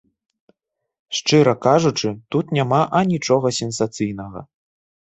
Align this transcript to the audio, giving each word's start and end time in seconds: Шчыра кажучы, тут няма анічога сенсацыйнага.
Шчыра 1.17 1.53
кажучы, 1.67 2.09
тут 2.37 2.57
няма 2.61 2.83
анічога 3.03 3.55
сенсацыйнага. 3.63 4.49